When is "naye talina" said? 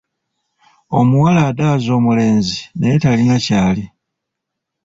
2.79-3.37